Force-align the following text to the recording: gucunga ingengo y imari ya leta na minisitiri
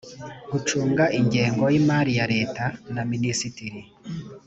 gucunga 0.51 1.03
ingengo 1.19 1.65
y 1.73 1.75
imari 1.81 2.11
ya 2.19 2.25
leta 2.33 2.65
na 2.93 3.01
minisitiri 3.11 3.81